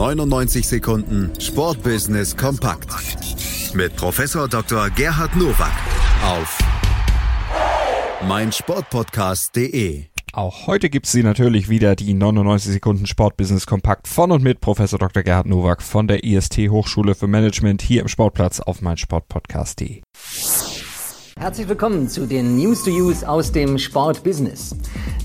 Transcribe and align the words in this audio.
99 0.00 0.66
Sekunden 0.66 1.30
Sportbusiness 1.38 2.34
kompakt 2.34 2.88
mit 3.74 3.94
Professor 3.96 4.48
Dr. 4.48 4.88
Gerhard 4.88 5.36
Nowak 5.36 5.74
auf 6.24 6.58
meinsportpodcast.de. 8.26 10.04
Auch 10.32 10.66
heute 10.66 10.88
gibt's 10.88 11.12
sie 11.12 11.22
natürlich 11.22 11.68
wieder, 11.68 11.96
die 11.96 12.14
99 12.14 12.72
Sekunden 12.72 13.04
Sportbusiness 13.04 13.66
Kompakt 13.66 14.08
von 14.08 14.32
und 14.32 14.42
mit 14.42 14.62
Professor 14.62 14.98
Dr. 14.98 15.22
Gerhard 15.22 15.44
Nowak 15.44 15.82
von 15.82 16.08
der 16.08 16.24
IST 16.24 16.70
Hochschule 16.70 17.14
für 17.14 17.26
Management 17.26 17.82
hier 17.82 18.00
im 18.00 18.08
Sportplatz 18.08 18.60
auf 18.60 18.80
meinsportpodcast.de. 18.80 20.00
Herzlich 21.38 21.68
willkommen 21.68 22.08
zu 22.08 22.26
den 22.26 22.56
News 22.56 22.84
to 22.84 22.90
Use 22.90 23.28
aus 23.28 23.52
dem 23.52 23.76
Sportbusiness. 23.78 24.74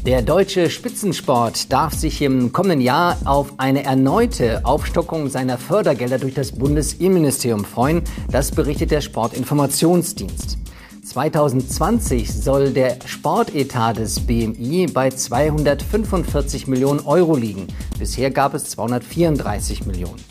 Der 0.06 0.22
deutsche 0.22 0.70
Spitzensport 0.70 1.74
darf 1.74 1.96
sich 1.96 2.22
im 2.22 2.54
kommenden 2.54 2.80
Jahr 2.80 3.18
auf 3.26 3.54
eine 3.58 3.84
erneute 3.84 4.64
Aufstockung 4.64 5.30
seiner 5.30 5.58
Fördergelder 5.58 6.20
durch 6.20 6.36
das 6.36 6.52
Bundesinnenministerium 6.52 7.66
freuen. 7.66 8.04
Das 8.30 8.52
berichtet 8.52 8.92
der 8.92 9.02
Sportinformationsdienst. 9.02 10.60
2020 11.04 12.32
soll 12.32 12.70
der 12.70 13.00
Sportetat 13.08 13.98
des 13.98 14.20
BMI 14.20 14.86
bei 14.94 15.10
245 15.10 16.68
Millionen 16.68 17.00
Euro 17.00 17.36
liegen. 17.36 17.66
Bisher 17.98 18.30
gab 18.30 18.54
es 18.54 18.66
234 18.66 19.88
Millionen. 19.88 20.24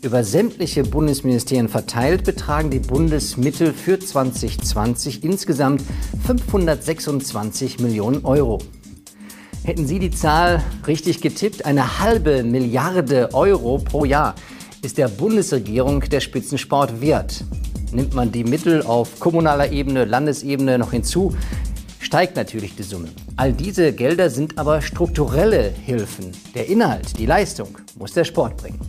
Über 0.00 0.24
sämtliche 0.24 0.82
Bundesministerien 0.82 1.68
verteilt 1.68 2.24
betragen 2.24 2.70
die 2.70 2.78
Bundesmittel 2.78 3.74
für 3.74 4.00
2020 4.00 5.22
insgesamt 5.24 5.82
526 6.24 7.80
Millionen 7.80 8.24
Euro. 8.24 8.60
Hätten 9.62 9.86
Sie 9.86 9.98
die 9.98 10.10
Zahl 10.10 10.64
richtig 10.86 11.20
getippt, 11.20 11.66
eine 11.66 12.00
halbe 12.00 12.42
Milliarde 12.42 13.34
Euro 13.34 13.76
pro 13.78 14.06
Jahr 14.06 14.34
ist 14.82 14.96
der 14.96 15.08
Bundesregierung 15.08 16.00
der 16.00 16.20
Spitzensport 16.20 17.02
wert. 17.02 17.44
Nimmt 17.92 18.14
man 18.14 18.32
die 18.32 18.44
Mittel 18.44 18.82
auf 18.82 19.20
kommunaler 19.20 19.70
Ebene, 19.70 20.06
Landesebene 20.06 20.78
noch 20.78 20.92
hinzu, 20.92 21.36
steigt 21.98 22.36
natürlich 22.36 22.74
die 22.74 22.82
Summe. 22.82 23.08
All 23.36 23.52
diese 23.52 23.92
Gelder 23.92 24.30
sind 24.30 24.58
aber 24.58 24.80
strukturelle 24.80 25.70
Hilfen. 25.84 26.32
Der 26.54 26.66
Inhalt, 26.68 27.18
die 27.18 27.26
Leistung 27.26 27.68
muss 27.98 28.14
der 28.14 28.24
Sport 28.24 28.56
bringen. 28.56 28.80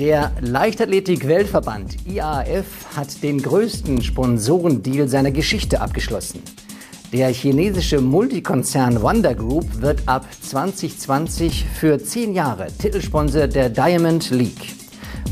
Der 0.00 0.32
Leichtathletik-Weltverband 0.40 2.06
IAAF 2.06 2.96
hat 2.96 3.22
den 3.22 3.40
größten 3.40 4.02
Sponsorendeal 4.02 5.08
seiner 5.08 5.30
Geschichte 5.30 5.80
abgeschlossen. 5.80 6.42
Der 7.12 7.32
chinesische 7.32 8.00
Multikonzern 8.00 9.02
Wonder 9.02 9.34
Group 9.34 9.82
wird 9.82 10.02
ab 10.06 10.28
2020 10.42 11.66
für 11.74 11.98
zehn 11.98 12.34
Jahre 12.34 12.68
Titelsponsor 12.78 13.48
der 13.48 13.68
Diamond 13.68 14.30
League. 14.30 14.76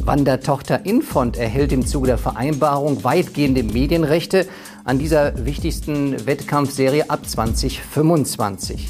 Wandertochter 0.04 0.84
Infont 0.84 1.36
erhält 1.36 1.70
im 1.70 1.86
Zuge 1.86 2.08
der 2.08 2.18
Vereinbarung 2.18 3.04
weitgehende 3.04 3.62
Medienrechte 3.62 4.48
an 4.82 4.98
dieser 4.98 5.46
wichtigsten 5.46 6.26
Wettkampfserie 6.26 7.08
ab 7.08 7.24
2025. 7.24 8.88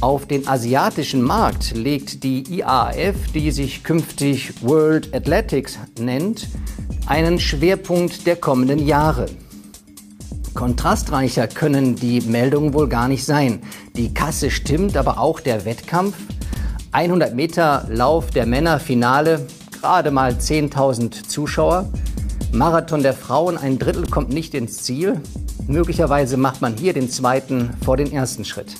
Auf 0.00 0.26
den 0.26 0.46
asiatischen 0.46 1.22
Markt 1.22 1.74
legt 1.74 2.22
die 2.22 2.44
IAAF, 2.58 3.32
die 3.34 3.50
sich 3.50 3.82
künftig 3.82 4.62
World 4.62 5.12
Athletics 5.12 5.76
nennt, 5.98 6.46
einen 7.06 7.40
Schwerpunkt 7.40 8.28
der 8.28 8.36
kommenden 8.36 8.86
Jahre. 8.86 9.26
Kontrastreicher 10.56 11.46
können 11.46 11.94
die 11.94 12.22
Meldungen 12.22 12.74
wohl 12.74 12.88
gar 12.88 13.06
nicht 13.06 13.24
sein. 13.24 13.60
Die 13.94 14.12
Kasse 14.12 14.50
stimmt, 14.50 14.96
aber 14.96 15.20
auch 15.20 15.38
der 15.38 15.64
Wettkampf. 15.64 16.16
100 16.90 17.34
Meter 17.34 17.86
Lauf 17.90 18.30
der 18.30 18.46
Männer 18.46 18.80
Finale, 18.80 19.46
gerade 19.70 20.10
mal 20.10 20.32
10.000 20.32 21.28
Zuschauer. 21.28 21.88
Marathon 22.52 23.02
der 23.02 23.12
Frauen, 23.12 23.58
ein 23.58 23.78
Drittel 23.78 24.06
kommt 24.06 24.30
nicht 24.30 24.54
ins 24.54 24.82
Ziel. 24.82 25.20
Möglicherweise 25.68 26.38
macht 26.38 26.62
man 26.62 26.74
hier 26.74 26.94
den 26.94 27.10
zweiten 27.10 27.70
vor 27.84 27.98
den 27.98 28.10
ersten 28.10 28.44
Schritt. 28.44 28.74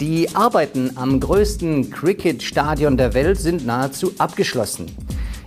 Die 0.00 0.34
Arbeiten 0.34 0.92
am 0.96 1.20
größten 1.20 1.90
Cricket-Stadion 1.90 2.96
der 2.96 3.12
Welt 3.12 3.38
sind 3.38 3.66
nahezu 3.66 4.12
abgeschlossen. 4.18 4.86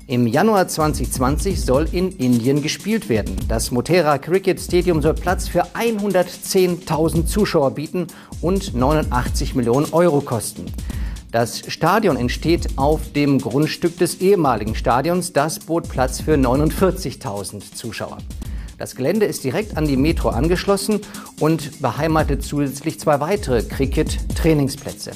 Im 0.07 0.27
Januar 0.27 0.67
2020 0.67 1.59
soll 1.59 1.87
in 1.91 2.11
Indien 2.11 2.61
gespielt 2.61 3.09
werden. 3.09 3.35
Das 3.47 3.71
Motera 3.71 4.19
Cricket 4.19 4.59
Stadium 4.59 5.01
soll 5.01 5.15
Platz 5.15 5.47
für 5.47 5.63
110.000 5.73 7.25
Zuschauer 7.25 7.71
bieten 7.71 8.05
und 8.39 8.75
89 8.75 9.55
Millionen 9.55 9.91
Euro 9.93 10.21
kosten. 10.21 10.65
Das 11.31 11.63
Stadion 11.73 12.17
entsteht 12.17 12.77
auf 12.77 13.13
dem 13.13 13.39
Grundstück 13.39 13.97
des 13.97 14.21
ehemaligen 14.21 14.75
Stadions. 14.75 15.33
Das 15.33 15.57
bot 15.57 15.89
Platz 15.89 16.21
für 16.21 16.35
49.000 16.35 17.73
Zuschauer. 17.73 18.19
Das 18.77 18.95
Gelände 18.95 19.25
ist 19.25 19.43
direkt 19.43 19.75
an 19.75 19.87
die 19.87 19.97
Metro 19.97 20.29
angeschlossen 20.29 20.99
und 21.39 21.81
beheimatet 21.81 22.43
zusätzlich 22.43 22.99
zwei 22.99 23.19
weitere 23.21 23.63
Cricket-Trainingsplätze. 23.63 25.13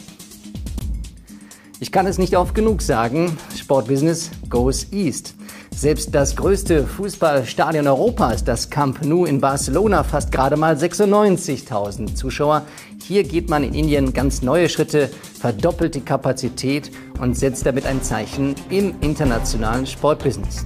Ich 1.82 1.94
kann 1.94 2.08
es 2.08 2.18
nicht 2.18 2.36
oft 2.36 2.54
genug 2.54 2.82
sagen, 2.82 3.38
Sportbusiness 3.56 4.32
goes 4.50 4.92
east. 4.92 5.34
Selbst 5.74 6.14
das 6.14 6.36
größte 6.36 6.86
Fußballstadion 6.86 7.88
Europas, 7.88 8.44
das 8.44 8.70
Camp 8.70 9.06
Nou 9.06 9.24
in 9.24 9.40
Barcelona, 9.40 10.04
fast 10.04 10.30
gerade 10.30 10.58
mal 10.58 10.76
96.000 10.76 12.16
Zuschauer. 12.16 12.64
Hier 13.02 13.24
geht 13.24 13.50
man 13.50 13.64
in 13.64 13.74
Indien 13.74 14.12
ganz 14.12 14.42
neue 14.42 14.68
Schritte, 14.68 15.10
verdoppelt 15.40 15.96
die 15.96 16.02
Kapazität 16.02 16.92
und 17.22 17.38
setzt 17.38 17.66
damit 17.66 17.86
ein 17.86 18.04
Zeichen 18.04 18.56
im 18.70 18.96
internationalen 19.00 19.88
Sportbusiness. 19.88 20.66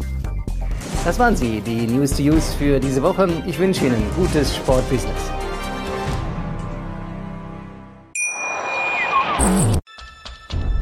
Das 1.05 1.19
waren 1.19 1.35
sie, 1.35 1.61
die 1.61 1.85
News 1.85 2.17
to 2.17 2.23
Use 2.23 2.55
für 2.57 2.79
diese 2.79 3.03
Woche. 3.03 3.29
Ich 3.45 3.59
wünsche 3.59 3.85
Ihnen 3.85 4.03
gutes 4.15 4.55
Sportbusiness. 4.55 5.31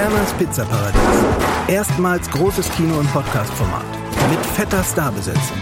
Werners 0.00 0.32
Pizzaparadies. 0.38 1.00
Erstmals 1.68 2.30
großes 2.30 2.70
Kino- 2.70 2.98
und 3.00 3.12
Podcast-Format. 3.12 3.84
Mit 4.30 4.40
fetter 4.56 4.82
Starbesetzung. 4.82 5.60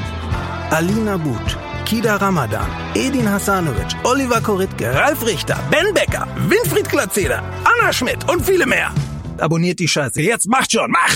Alina 0.70 1.16
But, 1.16 1.58
Kida 1.84 2.14
Ramadan, 2.16 2.68
Edin 2.94 3.28
Hasanovic, 3.28 3.96
Oliver 4.04 4.40
Koritke, 4.40 4.94
Ralf 4.94 5.26
Richter, 5.26 5.58
Ben 5.72 5.92
Becker, 5.92 6.28
Winfried 6.48 6.88
Glatzeder, 6.88 7.42
Anna 7.64 7.92
Schmidt 7.92 8.30
und 8.30 8.46
viele 8.46 8.64
mehr. 8.64 8.94
Abonniert 9.38 9.80
die 9.80 9.88
Scheiße. 9.88 10.22
Jetzt 10.22 10.46
macht 10.46 10.70
schon, 10.70 10.92
mach! 10.92 11.14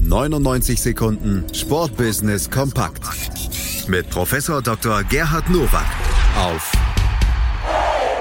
99 0.00 0.82
Sekunden 0.82 1.44
Sportbusiness 1.54 2.50
kompakt 2.50 3.04
mit 3.86 4.10
Professor 4.10 4.62
Dr. 4.62 5.04
Gerhard 5.04 5.48
Nowak 5.48 5.90
auf 6.36 6.72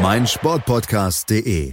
meinsportpodcast.de. 0.00 1.72